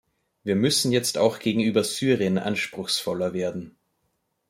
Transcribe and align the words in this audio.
Wir 0.43 0.55
müssen 0.55 0.91
jetzt 0.91 1.19
auch 1.19 1.37
gegenüber 1.37 1.83
Syrien 1.83 2.39
anspruchsvoller 2.39 3.33
werden. 3.33 3.77